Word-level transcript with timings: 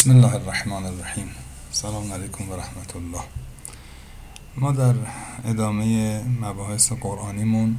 بسم 0.00 0.10
الله 0.10 0.34
الرحمن 0.34 0.84
الرحیم 0.84 1.30
سلام 1.72 2.12
علیکم 2.12 2.48
و 2.48 2.56
رحمت 2.56 2.96
الله 2.96 3.22
ما 4.56 4.72
در 4.72 4.94
ادامه 5.44 6.20
مباحث 6.40 6.92
قرآنیمون 6.92 7.76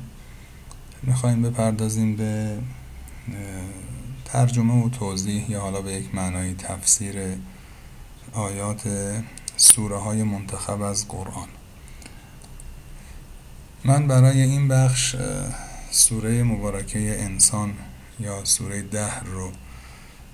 می‌خوایم 1.04 1.42
بپردازیم 1.42 2.16
به 2.16 2.58
ترجمه 4.26 4.86
و 4.86 4.90
توضیح 4.90 5.52
یا 5.52 5.62
حالا 5.62 5.82
به 5.82 5.92
یک 5.92 6.16
معنای 6.16 6.54
تفسیر 6.54 7.38
آیات 8.34 8.82
سوره 9.58 9.98
های 9.98 10.24
منتخب 10.24 10.82
از 10.82 11.08
قرآن 11.08 11.48
من 13.84 14.08
برای 14.08 14.42
این 14.42 14.68
بخش 14.68 15.16
سوره 15.92 16.44
مبارکه 16.44 17.24
انسان 17.24 17.74
یا 18.20 18.46
سوره 18.46 18.82
ده 18.82 19.20
رو 19.20 19.52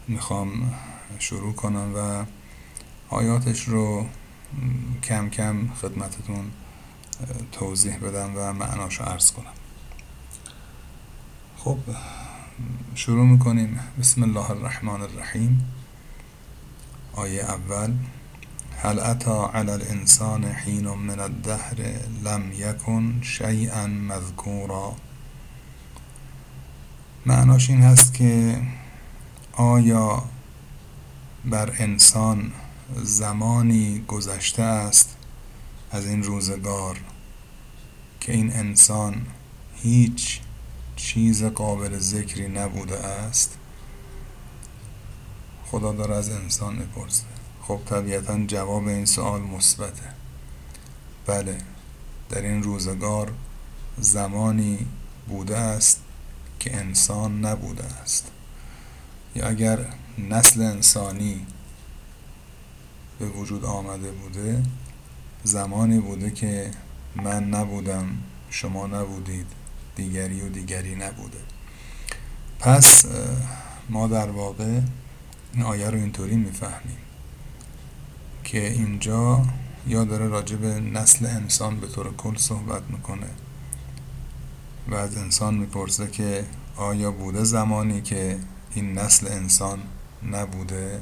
می‌خوام 0.08 0.74
شروع 1.20 1.54
کنم 1.54 1.94
و 1.96 2.26
آیاتش 3.10 3.64
رو 3.64 4.06
کم 5.04 5.30
کم 5.30 5.68
خدمتتون 5.82 6.52
توضیح 7.52 7.98
بدم 7.98 8.34
و 8.36 8.54
معناش 8.54 9.02
عرض 9.02 9.32
کنم. 9.32 9.54
خب 11.58 11.78
شروع 12.96 13.26
می‌کنیم. 13.26 13.80
بسم 14.00 14.24
الله 14.24 14.52
الرحمن 14.52 15.02
الرحیم. 15.02 15.74
آیه 17.14 17.42
اول. 17.42 17.94
هل 18.78 19.00
اتا 19.00 19.52
علی 19.54 19.72
الانسان 19.72 20.46
حین 20.46 20.88
من 20.88 21.20
الدهر 21.20 21.76
لم 22.24 22.52
یکن 22.52 23.22
شیئا 23.24 23.88
مذکورا. 23.88 24.96
معناش 27.26 27.70
این 27.70 27.82
هست 27.82 28.14
که 28.14 28.62
آیا 29.54 30.24
بر 31.50 31.76
انسان 31.80 32.52
زمانی 33.04 34.00
گذشته 34.08 34.64
است 34.64 35.18
از 35.92 36.06
این 36.06 36.24
روزگار 36.24 37.00
که 38.20 38.32
این 38.32 38.54
انسان 38.54 39.26
هیچ 39.76 40.40
چیز 40.96 41.44
قابل 41.44 41.98
ذکری 42.00 42.48
نبوده 42.48 42.98
است. 42.98 43.58
خدا 45.66 45.92
داره 45.92 46.16
از 46.16 46.30
انسان 46.30 46.76
می‌پرسه. 46.76 47.24
خب 47.62 47.80
طبیعتا 47.86 48.46
جواب 48.46 48.88
این 48.88 49.06
سوال 49.06 49.42
مثبته. 49.42 50.14
بله 51.26 51.58
در 52.30 52.42
این 52.42 52.64
روزگار 52.64 53.32
زمانی 53.98 54.88
بوده 55.28 55.58
است 55.58 56.02
که 56.60 56.78
انسان 56.78 57.46
نبوده 57.46 57.84
است. 57.84 58.32
یا 59.36 59.48
اگر 59.48 59.86
نسل 60.18 60.62
انسانی 60.62 61.46
به 63.20 63.26
وجود 63.26 63.66
آمده 63.66 64.12
بوده 64.12 64.64
زمانی 65.44 66.00
بوده 66.00 66.32
که 66.32 66.72
من 67.16 67.44
نبودم 67.44 68.06
شما 68.50 68.88
نبودید 68.88 69.46
دیگری 69.96 70.42
و 70.42 70.50
دیگری 70.50 70.96
نبوده. 70.96 71.38
پس 72.60 73.06
ما 73.90 74.08
در 74.08 74.30
واقع 74.30 74.82
این 75.54 75.64
آیه 75.64 75.90
رو 75.90 75.98
اینطوری 75.98 76.36
می‌فهمیم 76.36 76.98
که 78.44 78.70
اینجا 78.70 79.46
یا 79.88 80.04
داره 80.04 80.28
راجع 80.28 80.56
به 80.56 80.80
نسل 80.80 81.26
انسان 81.26 81.80
به 81.80 81.88
طور 81.88 82.16
کل 82.16 82.36
صحبت 82.36 82.82
می‌کنه 82.90 83.28
و 84.88 84.96
از 84.96 85.18
انسان 85.18 85.56
می‌پرسه 85.56 86.08
که 86.08 86.46
آیا 86.76 87.12
بوده 87.12 87.44
زمانی 87.44 88.02
که 88.02 88.40
این 88.74 89.00
نسل 89.00 89.28
انسان 89.28 89.80
نبوده 90.24 91.02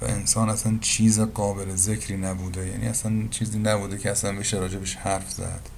و 0.00 0.04
انسان 0.04 0.48
اصلا 0.48 0.78
چیز 0.80 1.20
قابل 1.20 1.74
ذکری 1.74 2.16
نبوده. 2.16 2.66
یعنی 2.66 2.88
اصلا 2.88 3.28
چیزی 3.30 3.58
نبوده 3.58 3.98
که 3.98 4.10
اصلا 4.10 4.38
بشه 4.38 4.58
راجبش 4.58 4.96
حرف 4.96 5.30
زد. 5.30 5.68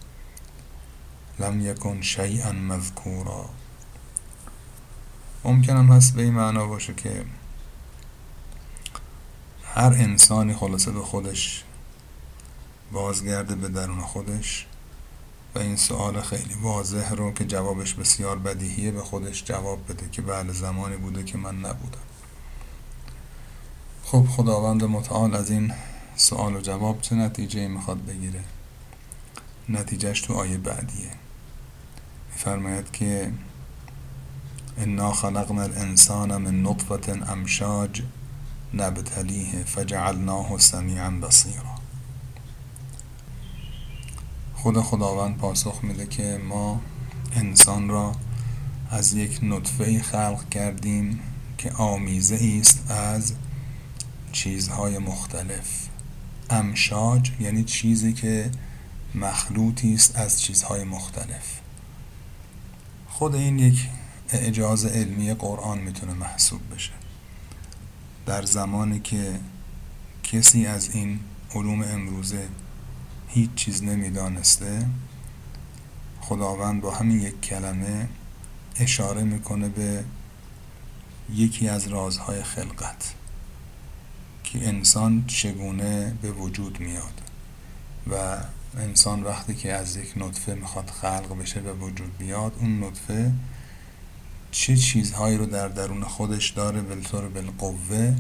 لم 1.38 1.60
یکن 1.60 2.00
شیئا 2.00 2.52
مذکورا. 2.52 3.50
ممکنم 5.44 5.92
هست 5.92 6.14
به 6.14 6.22
این 6.22 6.34
معنا 6.34 6.66
باشه 6.66 6.94
که 6.94 7.24
هر 9.74 9.92
انسانی 9.92 10.54
خلاصه 10.54 10.90
به 10.90 11.00
خودش 11.00 11.64
بازگرده 12.92 13.54
به 13.54 13.68
درون 13.68 14.00
خودش 14.00 14.66
این 15.58 15.76
سوال 15.76 16.20
خیلی 16.20 16.54
واضح 16.54 17.14
رو 17.14 17.32
که 17.32 17.44
جوابش 17.44 17.94
بسیار 17.94 18.38
بدیهیه 18.38 18.90
به 18.90 19.02
خودش 19.02 19.44
جواب 19.44 19.92
بده 19.92 20.08
که 20.12 20.22
بله 20.22 20.52
زمانی 20.52 20.96
بوده 20.96 21.24
که 21.24 21.38
من 21.38 21.56
نبودم. 21.56 21.98
خب 24.04 24.26
خداوند 24.26 24.84
متعال 24.84 25.34
از 25.34 25.50
این 25.50 25.72
سوال 26.16 26.56
و 26.56 26.60
جواب 26.60 27.00
چه 27.00 27.16
نتیجه 27.16 27.68
می‌خواد 27.68 28.04
بگیره؟ 28.04 28.40
نتیجهش 29.68 30.20
تو 30.20 30.34
آیه 30.34 30.58
بعدیه. 30.58 31.10
میفرماید 32.32 32.90
که 32.90 33.32
انا 34.78 35.12
خلقنا 35.12 35.62
الانسان 35.62 36.36
من 36.36 36.62
نطفة 36.62 37.32
امشاج 37.32 38.02
نبتلیه 38.74 39.64
فجعلناه 39.64 40.58
سمیعا 40.58 41.10
بصیرا. 41.10 41.77
خدا 44.62 44.82
خداوند 44.82 45.36
پاسخ 45.36 45.84
میده 45.84 46.06
که 46.06 46.40
ما 46.48 46.80
انسان 47.32 47.88
را 47.88 48.12
از 48.90 49.14
یک 49.14 49.38
نطفه 49.42 50.02
خلق 50.02 50.48
کردیم 50.48 51.20
که 51.58 51.72
آمیزه 51.72 52.58
است 52.60 52.90
از 52.90 53.32
چیزهای 54.32 54.98
مختلف. 54.98 55.88
امشاج 56.50 57.30
یعنی 57.40 57.64
چیزی 57.64 58.12
که 58.12 58.50
مخلوطی 59.14 59.94
است 59.94 60.16
از 60.16 60.42
چیزهای 60.42 60.84
مختلف. 60.84 61.60
خود 63.08 63.34
این 63.34 63.58
یک 63.58 63.88
اعجاز 64.28 64.84
علمی 64.84 65.34
قرآن 65.34 65.78
می‌تونه 65.78 66.12
محسوب 66.12 66.60
بشه. 66.74 66.92
در 68.26 68.42
زمانی 68.42 69.00
که 69.00 69.40
کسی 70.22 70.66
از 70.66 70.94
این 70.94 71.20
علوم 71.54 71.82
امروزه 71.82 72.48
هیچ 73.28 73.54
چیز 73.54 73.82
نمی‌دانسته. 73.82 74.86
خداوند 76.20 76.80
با 76.80 76.94
همین 76.94 77.20
یک 77.20 77.40
کلمه 77.40 78.08
اشاره 78.76 79.22
می‌کنه 79.22 79.68
به 79.68 80.04
یکی 81.34 81.68
از 81.68 81.88
رازهای 81.88 82.42
خلقت 82.42 83.14
که 84.44 84.68
انسان 84.68 85.24
چگونه 85.26 86.14
به 86.22 86.32
وجود 86.32 86.80
میاد 86.80 87.20
و 88.10 88.36
انسان 88.78 89.22
وقتی 89.22 89.54
که 89.54 89.72
از 89.72 89.96
یک 89.96 90.12
نطفه 90.16 90.54
می‌خواد 90.54 90.90
خلق 90.90 91.38
بشه 91.40 91.60
به 91.60 91.72
وجود 91.72 92.18
بیاد 92.18 92.52
اون 92.60 92.84
نطفه 92.84 93.32
چه 94.50 94.76
چیزهایی 94.76 95.36
رو 95.36 95.46
در 95.46 95.68
درون 95.68 96.04
خودش 96.04 96.50
داره 96.50 96.82
بالطور 96.82 97.28
بالقوه 97.28 98.16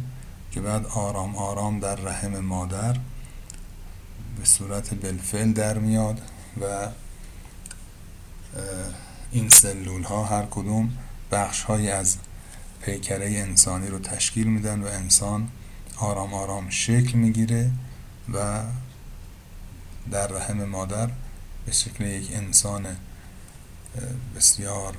که 0.50 0.60
بعد 0.60 0.86
آرام 0.86 1.36
آرام 1.36 1.80
در 1.80 1.96
رحم 1.96 2.38
مادر 2.38 2.96
به 4.38 4.44
صورت 4.44 4.94
بالفعل 4.94 5.52
در 5.52 5.78
میاد 5.78 6.20
و 6.60 6.88
این 9.32 9.48
سلول 9.48 10.02
ها 10.02 10.24
هر 10.24 10.46
کدوم 10.50 10.90
بخش 11.32 11.62
های 11.62 11.90
از 11.90 12.16
پیکره 12.80 13.26
انسانی 13.26 13.88
رو 13.88 13.98
تشکیل 13.98 14.46
میدن 14.46 14.82
و 14.82 14.86
انسان 14.86 15.48
آرام 15.96 16.34
آرام 16.34 16.70
شکل 16.70 17.18
می‌گیره 17.18 17.70
و 18.34 18.62
در 20.10 20.26
رحم 20.26 20.64
مادر 20.64 21.10
به 21.66 21.72
شکل 21.72 22.04
یک 22.04 22.30
انسان 22.32 22.86
بسیار 24.36 24.96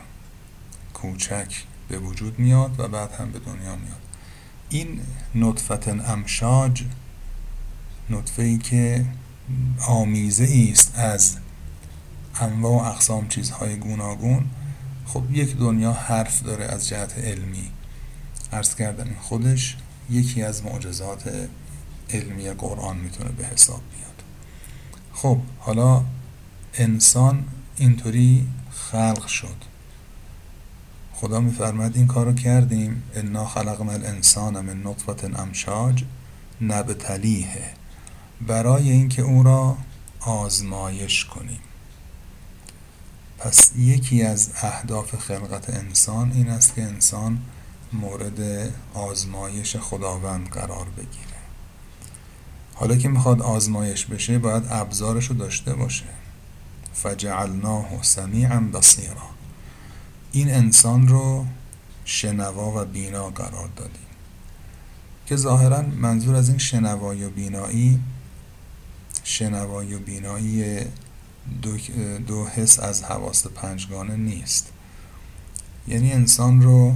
کوچک 0.93 1.63
به 1.89 1.99
وجود 1.99 2.39
میاد 2.39 2.79
و 2.79 2.87
بعد 2.87 3.11
هم 3.11 3.31
به 3.31 3.39
دنیا 3.39 3.75
میاد. 3.75 4.01
این 4.69 5.01
نطفت 5.35 5.87
امشاج 5.87 6.83
نطفه 8.09 8.43
ای 8.43 8.57
که 8.57 9.05
آمیزه 9.87 10.69
است 10.71 10.99
از 10.99 11.37
انواع 12.39 12.83
و 12.83 12.85
اقسام 12.85 13.27
چیزهای 13.27 13.75
گوناگون. 13.75 14.45
خب 15.05 15.23
یک 15.31 15.57
دنیا 15.57 15.93
حرف 15.93 16.43
داره 16.43 16.65
از 16.65 16.87
جهت 16.87 17.17
علمی. 17.17 17.71
عرض 18.53 18.75
کردم 18.75 19.07
خودش 19.21 19.77
یکی 20.09 20.43
از 20.43 20.63
معجزات 20.63 21.49
علمی 22.09 22.49
قرآن 22.49 22.97
می‌تونه 22.97 23.29
به 23.29 23.45
حساب 23.45 23.81
بیاد. 23.95 24.23
خب 25.13 25.37
حالا 25.59 26.03
انسان 26.73 27.45
اینطوری 27.77 28.47
خلق 28.71 29.27
شد. 29.27 29.69
خدا 31.13 31.39
میفرماد 31.39 31.95
این 31.95 32.07
کارو 32.07 32.33
کردیم. 32.33 33.03
انا 33.15 33.45
خلقنا 33.45 33.91
الانسان 33.91 34.61
من 34.61 34.81
نطفه 34.83 35.39
امشاج 35.41 36.03
نبتلیه. 36.61 37.78
برای 38.47 38.91
اینکه 38.91 39.21
او 39.21 39.43
را 39.43 39.77
آزمایش 40.19 41.25
کنیم. 41.25 41.59
پس 43.37 43.71
یکی 43.77 44.23
از 44.23 44.51
اهداف 44.61 45.15
خلقت 45.15 45.69
انسان 45.69 46.31
این 46.31 46.49
است 46.49 46.75
که 46.75 46.83
انسان 46.83 47.39
مورد 47.93 48.71
آزمایش 48.93 49.75
خداوند 49.75 50.49
قرار 50.49 50.85
بگیره. 50.97 51.39
حالا 52.75 52.95
که 52.95 53.09
می‌خواد 53.09 53.41
آزمایش 53.41 54.05
بشه 54.05 54.39
باید 54.39 54.63
ابزارش 54.69 55.25
رو 55.25 55.35
داشته 55.35 55.73
باشه. 55.73 56.05
فجعلناه 56.93 57.87
سمیعا 58.01 58.59
بصیرا. 58.59 59.29
این 60.31 60.53
انسان 60.53 61.07
رو 61.07 61.45
شنوا 62.05 62.81
و 62.81 62.85
بینا 62.85 63.29
قرار 63.29 63.69
دادیم. 63.75 64.09
که 65.25 65.35
ظاهرا 65.35 65.81
منظور 65.81 66.35
از 66.35 66.49
این 66.49 66.57
شنوایی 66.57 67.23
و 67.23 67.29
بینایی 67.29 67.99
شنوایی 69.29 69.93
و 69.93 69.99
بینایی 69.99 70.79
دو, 71.61 71.77
دو 72.27 72.45
حس 72.45 72.79
از 72.79 73.03
حواس 73.03 73.47
پنجگانه 73.47 74.15
نیست. 74.15 74.67
یعنی 75.87 76.11
انسان 76.11 76.61
رو 76.61 76.95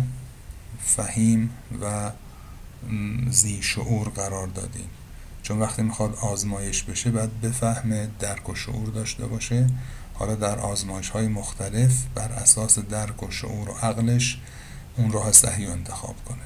فهیم 0.85 1.49
و 1.81 2.11
زی 3.29 3.61
شعور 3.61 4.09
قرار 4.09 4.47
دادیم. 4.47 4.89
چون 5.43 5.59
وقتی 5.59 5.81
می‌خواد 5.81 6.15
آزمایش 6.15 6.83
بشه 6.83 7.11
باید 7.11 7.41
بفهمه 7.41 8.09
درک 8.19 8.49
و 8.49 8.55
شعور 8.55 8.89
داشته 8.89 9.27
باشه. 9.27 9.69
حالا 10.13 10.35
در 10.35 10.59
آزمایش 10.59 11.09
های 11.09 11.27
مختلف 11.27 12.03
بر 12.15 12.31
اساس 12.31 12.79
درک 12.79 13.23
و 13.23 13.31
شعور 13.31 13.69
و 13.69 13.73
عقلش 13.73 14.39
اون 14.97 15.11
راه 15.11 15.31
صحیح 15.31 15.71
انتخاب 15.71 16.15
کنه. 16.25 16.45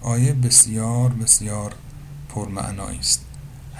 آیه 0.00 0.32
بسیار 0.32 1.10
بسیار 1.10 1.74
پرمعنایی 2.28 2.98
است. 2.98 3.29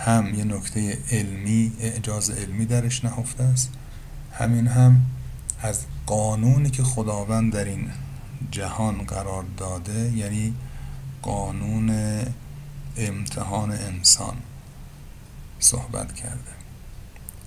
هم 0.05 0.35
یه 0.35 0.44
نکته 0.44 0.99
علمی 1.11 1.73
اعجاز 1.81 2.31
علمی 2.31 2.67
درش 2.67 3.05
نهفته 3.05 3.44
است. 3.44 3.70
همین 4.32 4.67
هم 4.67 5.00
از 5.62 5.81
قانونی 6.06 6.70
که 6.70 6.82
خداوند 6.82 7.52
در 7.52 7.64
این 7.64 7.91
جهان 8.50 9.02
قرار 9.02 9.44
داده 9.56 10.12
یعنی 10.12 10.55
قانون 11.23 12.20
امتحان 12.97 13.70
انسان 13.70 14.37
صحبت 15.58 16.12
کرده. 16.14 16.52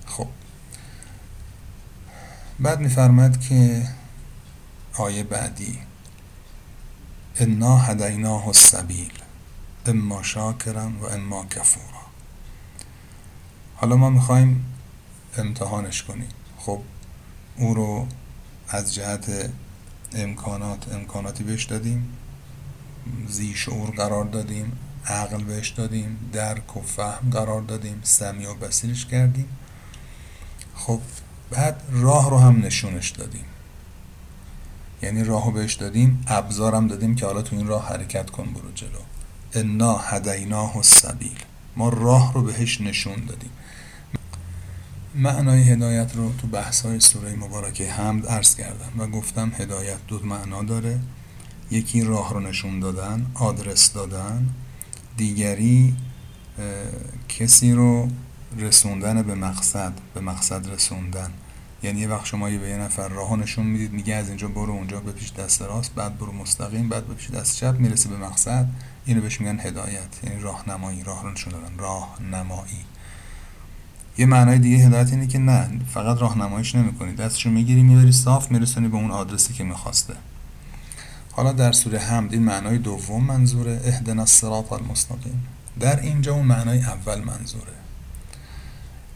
خب. 0.06 0.26
بعد 2.60 2.80
میفرمد 2.80 3.40
که 3.40 3.88
آیه 4.94 5.22
بعدی 5.22 5.78
انا 7.36 7.78
هدیناه 7.78 8.46
السبیل 8.46 9.12
اما 9.86 10.22
شاکرا 10.22 10.90
و 11.00 11.06
اما 11.06 11.44
کفورا. 11.44 12.03
حالا 13.76 13.96
ما 13.96 14.10
می‌خوایم 14.10 14.64
امتحانش 15.36 16.02
کنیم. 16.02 16.28
خب 16.58 16.80
او 17.56 17.74
رو 17.74 18.06
از 18.68 18.94
جهت 18.94 19.50
امکانات 20.14 20.92
امکاناتی 20.92 21.44
بهش 21.44 21.64
دادیم. 21.64 22.16
زی 23.28 23.54
شعور 23.54 23.90
قرار 23.90 24.24
دادیم 24.24 24.72
عقل 25.06 25.44
بهش 25.44 25.68
دادیم 25.68 26.30
درک 26.32 26.76
و 26.76 26.80
فهم 26.80 27.30
قرار 27.30 27.60
دادیم 27.60 28.00
سمی 28.02 28.46
و 28.46 28.54
بسیرش 28.54 29.06
کردیم. 29.06 29.48
خب 30.74 31.00
بعد 31.50 31.82
راه 31.90 32.30
رو 32.30 32.38
هم 32.38 32.60
نشونش 32.64 33.10
دادیم. 33.10 33.44
یعنی 35.02 35.24
راه 35.24 35.44
رو 35.44 35.50
بهش 35.50 35.74
دادیم 35.74 36.24
ابزارم 36.26 36.88
دادیم 36.88 37.14
که 37.14 37.26
حالا 37.26 37.42
تو 37.42 37.56
این 37.56 37.66
راه 37.66 37.88
حرکت 37.88 38.30
کن 38.30 38.52
برو 38.52 38.72
جلو. 38.72 39.00
انا 39.52 39.98
هدیناه 39.98 40.76
السبیل. 40.76 41.38
ما 41.76 41.88
راه 41.88 42.34
رو 42.34 42.42
بهش 42.42 42.80
نشون 42.80 43.24
دادیم. 43.24 43.50
معنای 45.14 45.62
هدایت 45.62 46.16
رو 46.16 46.32
تو 46.38 46.46
بحث 46.46 46.86
های 46.86 47.00
سوره 47.00 47.36
مبارکه 47.36 47.92
حمد 47.92 48.26
عرض 48.26 48.54
کردم 48.54 48.92
و 48.98 49.06
گفتم 49.06 49.52
هدایت 49.58 50.06
دو 50.08 50.26
معنا 50.26 50.62
داره. 50.62 51.00
یکی 51.70 52.02
راه 52.02 52.34
رو 52.34 52.40
نشون 52.40 52.80
دادن 52.80 53.26
آدرس 53.34 53.92
دادن. 53.92 54.48
دیگری 55.16 55.94
کسی 57.28 57.72
رو 57.72 58.08
رسوندن 58.58 59.22
به 59.22 59.34
مقصد 59.34 59.92
به 60.14 60.20
مقصد 60.20 60.70
رسوندن. 60.70 61.30
یعنی 61.82 62.00
یه 62.00 62.08
وقت 62.08 62.24
شما 62.24 62.46
به 62.46 62.68
یه 62.68 62.76
نفر 62.76 63.08
راه 63.08 63.36
نشون 63.36 63.66
می‌دید 63.66 63.92
میگه 63.92 64.14
از 64.14 64.28
اینجا 64.28 64.48
برو 64.48 64.72
اونجا 64.72 65.00
بپیش 65.00 65.32
دست 65.32 65.62
راست 65.62 65.94
بعد 65.94 66.18
برو 66.18 66.32
مستقیم 66.32 66.88
بعد 66.88 67.08
بپیش 67.08 67.30
دست 67.30 67.56
چپ 67.56 67.76
می‌رسه 67.78 68.08
به 68.08 68.16
مقصد. 68.16 68.68
اینو 69.06 69.20
بهش 69.20 69.40
میگن 69.40 69.60
هدایت 69.60 70.24
یعنی 70.24 70.40
راهنمایی 70.40 71.02
راه 71.02 71.26
نشون 71.32 71.52
دادن 71.52 71.78
راهنمایی. 71.78 72.84
یه 74.18 74.26
معنای 74.26 74.58
دیگه 74.58 74.76
هدایت 74.76 75.12
اینه 75.12 75.26
که 75.26 75.38
نه 75.38 75.80
فقط 75.94 76.20
راهنماییش 76.20 76.74
نمی‌کنی 76.74 77.12
دستشو 77.12 77.50
می‌گیری 77.50 77.82
می‌بری 77.82 78.12
صاف 78.12 78.50
میرسونی 78.50 78.88
به 78.88 78.96
اون 78.96 79.10
آدرسی 79.10 79.52
که 79.52 79.64
می‌خواسته. 79.64 80.14
حالا 81.32 81.52
در 81.52 81.72
سوره 81.72 81.98
حمد 81.98 82.32
این 82.32 82.42
معنای 82.42 82.78
دوم 82.78 83.24
منظوره 83.24 83.80
اهدنا 83.84 84.22
الصراط 84.22 84.72
المستقیم. 84.72 85.46
در 85.80 86.00
اینجا 86.00 86.34
اون 86.34 86.46
معنای 86.46 86.78
اول 86.78 87.20
منظوره. 87.24 87.72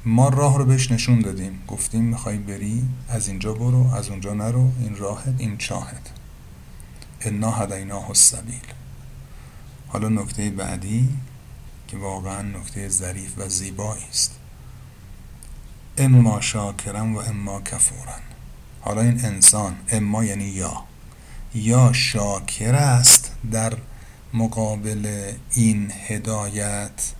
ما 0.04 0.28
راه 0.28 0.58
رو 0.58 0.64
بهش 0.64 0.92
نشون 0.92 1.20
دادیم 1.20 1.58
گفتیم 1.68 2.04
می‌خوای 2.04 2.38
بری 2.38 2.84
از 3.08 3.28
اینجا 3.28 3.54
برو 3.54 3.94
از 3.94 4.08
اونجا 4.08 4.34
نرو 4.34 4.72
این 4.80 4.96
راهت 4.96 5.34
این 5.38 5.56
چاهت. 5.56 6.10
انا 7.20 7.50
هدیناه 7.50 8.08
السبیل. 8.08 8.62
حالا 9.88 10.08
نکته 10.08 10.50
بعدی 10.50 11.08
که 11.88 11.96
واقعا 11.96 12.42
نکته 12.42 12.88
ظریف 12.88 13.38
و 13.38 13.48
زیبایی 13.48 14.04
است. 14.10 14.38
اما 15.98 16.40
شاکرن 16.40 17.12
و 17.12 17.18
اما 17.18 17.60
کفورن. 17.60 18.20
حالا 18.80 19.00
این 19.00 19.24
انسان 19.24 19.76
اما 19.88 20.24
یعنی 20.24 20.44
یا. 20.44 20.84
یا 21.54 21.92
شاکر 21.92 22.74
است 22.74 23.32
در 23.52 23.72
مقابل 24.34 25.32
این 25.50 25.92
هدایت 26.06 27.12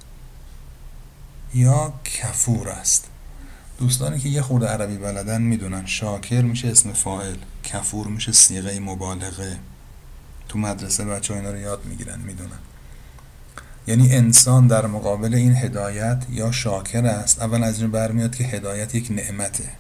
یا 1.55 1.93
کفور 2.05 2.69
است. 2.69 3.09
دوستانی 3.79 4.21
که 4.21 4.29
یه 4.29 4.43
خورده 4.43 4.67
عربی 4.67 4.97
بلدن 4.97 5.43
می‌دونن 5.43 5.87
شاکر 5.87 6.43
میشه 6.43 6.69
اسم 6.69 6.93
فاعل 6.93 7.37
کفور 7.65 8.07
میشه 8.07 8.33
سیغه 8.33 8.81
مبالغه. 8.81 9.59
تو 10.49 10.59
مدرسه 10.59 11.05
بچه 11.05 11.35
اینا 11.35 11.51
رو 11.51 11.59
یاد 11.59 11.85
می‌گیرن 11.85 12.21
می‌دونن. 12.21 12.59
یعنی 13.87 14.15
انسان 14.15 14.67
در 14.67 14.87
مقابل 14.87 15.35
این 15.35 15.57
هدایت 15.57 16.25
یا 16.31 16.53
شاکر 16.53 17.07
است. 17.07 17.43
اول 17.43 17.63
از 17.65 17.81
این 17.81 17.91
برمیاد 17.91 18.37
که 18.37 18.45
هدایت 18.45 18.95
یک 18.95 19.11
نعمته. 19.11 19.71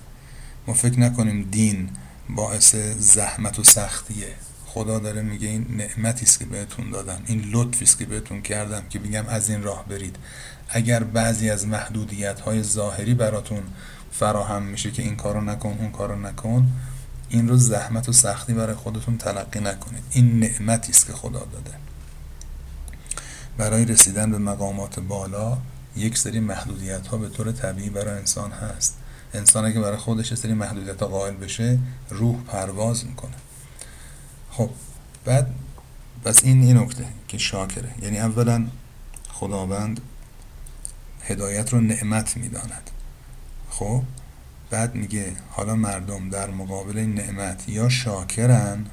ما 0.67 0.75
فکر 0.75 1.01
نکنیم 1.01 1.49
دین 1.51 1.91
باعث 2.29 2.75
زحمت 2.99 3.59
و 3.59 3.65
سختیه. 3.65 4.35
خدا 4.67 4.99
داره 4.99 5.23
میگه 5.23 5.49
این 5.49 5.67
نعمتی 5.77 6.25
است 6.25 6.39
که 6.39 6.45
بهتون 6.45 6.91
دادم. 6.91 7.23
این 7.27 7.51
لطفی 7.53 7.85
است 7.85 7.99
که 7.99 8.07
بهتون 8.07 8.43
کردم 8.43 8.83
که 8.91 8.99
بگم 8.99 9.27
از 9.29 9.51
این 9.51 9.63
راه 9.63 9.89
برید. 9.89 10.17
اگر 10.69 11.05
بعضی 11.05 11.51
از 11.51 11.67
محدودیت 11.67 12.41
های 12.41 12.63
ظاهری 12.63 13.15
براتون 13.15 13.63
فراهم 14.13 14.63
میشه 14.63 14.91
که 14.91 15.03
این 15.03 15.17
کارو 15.17 15.41
نکن 15.41 15.77
اون 15.81 15.91
کارو 15.91 16.21
نکن 16.21 16.69
این 17.29 17.49
رو 17.49 17.57
زحمت 17.57 18.09
و 18.09 18.13
سختی 18.13 18.53
برای 18.53 18.75
خودتون 18.75 19.19
تلقی 19.19 19.61
نکنید. 19.61 20.03
این 20.11 20.41
نعمتی 20.41 20.93
است 20.93 21.07
که 21.07 21.13
خدا 21.13 21.45
داده. 21.53 21.71
برای 23.57 23.85
رسیدن 23.85 24.31
به 24.31 24.39
مقامات 24.39 25.01
بالا 25.01 25.59
یک 25.97 26.19
سری 26.19 26.41
محدودیت 26.41 27.07
ها 27.07 27.17
به 27.17 27.29
طور 27.29 27.53
طبیعی 27.53 27.91
برای 27.91 28.19
انسان 28.19 28.51
هست. 28.51 28.99
انسان 29.35 29.73
که 29.73 29.81
برای 29.81 29.97
خودش 29.97 30.35
سری 30.35 30.55
محدودیت 30.55 31.03
ها 31.03 31.09
قائل 31.09 31.35
بشه 31.35 31.79
روح 32.11 32.37
پرواز 32.43 33.07
می‌کنه. 33.07 33.35
خب 34.51 34.71
بعد 35.25 35.51
بس 36.25 36.45
این 36.45 36.63
این 36.63 36.77
نکته 36.77 37.05
که 37.29 37.39
شاکره. 37.39 37.95
یعنی 38.03 38.19
اولا 38.19 38.67
خداوند 39.33 40.01
هدایت 41.23 41.73
رو 41.73 41.81
نعمت 41.81 42.37
می‌داند. 42.37 42.91
خب 43.71 44.03
بعد 44.71 44.95
میگه 44.95 45.33
حالا 45.51 45.75
مردم 45.75 46.29
در 46.29 46.51
مقابل 46.51 46.99
این 46.99 47.15
نعمت 47.15 47.69
یا 47.69 47.89
شاکرن 47.89 48.87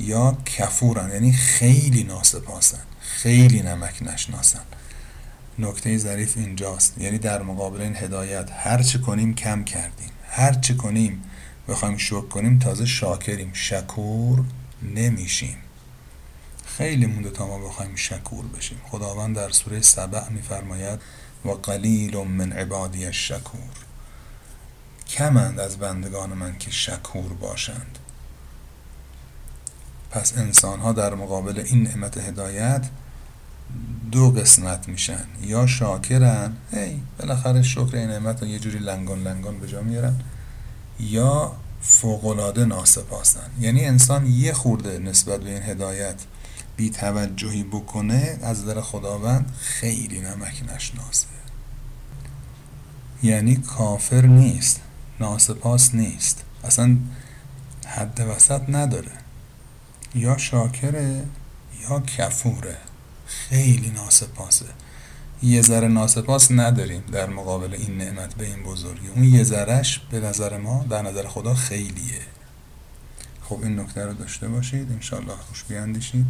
یا 0.00 0.38
کفورن. 0.46 1.10
یعنی 1.10 1.32
خیلی 1.32 2.04
ناسپاسن 2.04 2.82
خیلی 3.00 3.62
نمک 3.62 4.02
نشناسن. 4.02 4.62
نکته 5.58 5.98
ظریف 5.98 6.36
اینجاست. 6.36 6.98
یعنی 6.98 7.18
در 7.18 7.42
مقابل 7.42 7.80
این 7.80 7.96
هدایت 7.96 8.50
هر 8.52 8.82
چه 8.82 8.98
کنیم 8.98 9.34
کم 9.34 9.64
کردیم. 9.64 10.10
هر 10.28 10.52
چه 10.52 10.74
کنیم 10.74 11.22
بخوایم 11.68 11.96
شکر 11.96 12.28
کنیم 12.28 12.58
تازه 12.58 12.86
شاکریم. 12.86 13.50
شکور 13.52 14.44
نمیشیم. 14.94 15.56
خیلی 16.66 17.06
مونده 17.06 17.30
تا 17.30 17.46
ما 17.46 17.58
بخوایم 17.68 17.96
شکور 17.96 18.46
بشیم. 18.46 18.80
خداوند 18.90 19.36
در 19.36 19.50
سوره 19.50 19.80
سبع 19.80 20.28
میفرماید 20.28 21.00
و 21.44 21.50
قلیل 21.50 22.16
من 22.16 22.52
عبادی 22.52 23.06
الشکور. 23.06 23.60
کمند 25.08 25.60
از 25.60 25.76
بندگان 25.76 26.30
من 26.30 26.58
که 26.58 26.70
شکور 26.70 27.32
باشند. 27.32 27.98
پس 30.10 30.38
انسان 30.38 30.80
ها 30.80 30.92
در 30.92 31.14
مقابل 31.14 31.58
این 31.66 31.82
نعمت 31.82 32.18
هدایت 32.18 32.88
دو 34.12 34.30
قسمت 34.30 34.88
میشن. 34.88 35.24
یا 35.42 35.66
شاکرن 35.66 36.56
هی 36.72 37.02
بالاخره 37.18 37.62
شکر 37.62 37.96
این 37.96 38.08
نعمت 38.08 38.42
رو 38.42 38.48
یه 38.48 38.58
جوری 38.58 38.78
لنگان 38.78 39.22
لنگان 39.22 39.60
به 39.60 39.68
جا 39.68 39.82
میارن. 39.82 40.20
یا 41.00 41.52
فوقالعاده 41.80 42.64
ناسپاسن. 42.64 43.50
یعنی 43.60 43.84
انسان 43.84 44.26
یه 44.26 44.52
خورده 44.52 44.98
نسبت 44.98 45.40
به 45.40 45.50
این 45.50 45.62
هدایت 45.62 46.16
بی 46.78 46.90
توجهی 46.90 47.62
بکنه 47.62 48.38
از 48.42 48.66
در 48.66 48.80
خداوند 48.80 49.52
خیلی 49.58 50.20
نمک 50.20 50.62
نشناسه. 50.74 51.26
یعنی 53.22 53.56
کافر 53.56 54.26
نیست 54.26 54.80
ناسپاس 55.20 55.94
نیست. 55.94 56.44
اصلا 56.64 56.96
حد 57.86 58.20
وسط 58.20 58.60
نداره. 58.68 59.12
یا 60.14 60.38
شاکره 60.38 61.24
یا 61.82 62.00
کفوره. 62.00 62.76
خیلی 63.26 63.90
ناسپاسه. 63.90 64.66
یه 65.42 65.62
ذره 65.62 65.88
ناسپاس 65.88 66.50
نداریم 66.50 67.02
در 67.12 67.26
مقابل 67.26 67.74
این 67.74 67.98
نعمت 67.98 68.34
به 68.34 68.46
این 68.46 68.62
بزرگی. 68.62 69.08
اون 69.08 69.24
یه 69.24 69.44
ذرهش 69.44 70.00
به 70.10 70.20
نظر 70.20 70.58
ما 70.58 70.84
در 70.90 71.02
نظر 71.02 71.28
خدا 71.28 71.54
خیلیه. 71.54 72.20
خب 73.42 73.60
این 73.62 73.80
نکته 73.80 74.06
رو 74.06 74.12
داشته 74.12 74.48
باشید. 74.48 74.92
انشالله 74.92 75.36
خوش 75.48 75.64
بیاندیشید. 75.64 76.26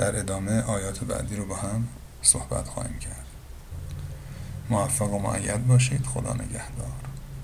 در 0.00 0.18
ادامه 0.18 0.62
آیات 0.62 1.04
بعدی 1.04 1.36
رو 1.36 1.46
با 1.46 1.56
هم 1.56 1.88
صحبت 2.22 2.68
خواهیم 2.68 2.98
کرد. 2.98 3.26
موفق 4.70 5.12
و 5.12 5.18
معید 5.18 5.66
باشید. 5.66 6.06
خدا 6.06 6.34
نگهدار. 6.34 7.09